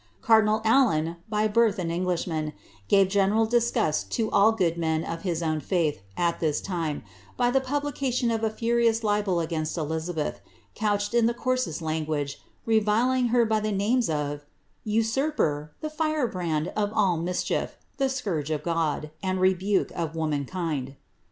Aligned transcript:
Cardinal 0.23 0.63
Allen, 0.65 1.17
by 1.29 1.47
birth 1.47 1.77
an 1.77 1.91
Englishman, 1.91 2.53
gave 2.87 3.07
general 3.07 3.45
disgust 3.45 4.09
to 4.11 4.31
all 4.31 4.51
good 4.51 4.75
men 4.75 5.03
of 5.03 5.21
his 5.21 5.43
own 5.43 5.59
faith) 5.59 6.01
at 6.17 6.39
this 6.39 6.59
time, 6.59 7.03
by 7.37 7.51
the 7.51 7.61
publication 7.61 8.31
of 8.31 8.43
a 8.43 8.49
furious 8.49 9.03
libel 9.03 9.39
against 9.39 9.77
Elizabeth, 9.77 10.41
couched 10.73 11.13
in 11.13 11.27
the 11.27 11.35
coarsest 11.35 11.83
language, 11.83 12.41
reviling 12.65 13.27
her 13.27 13.45
by 13.45 13.59
the 13.59 13.71
names 13.71 14.09
of 14.09 14.39
^ 14.39 14.41
usurper, 14.83 15.71
the 15.81 15.89
firebrand 15.91 16.69
of 16.75 16.91
all 16.95 17.17
mischief, 17.17 17.77
the 17.97 18.09
scourge 18.09 18.49
of 18.49 18.63
God, 18.63 19.11
and 19.21 19.39
rebuke 19.39 19.91
of 19.91 20.15
woman 20.15 20.45
kind." 20.45 20.95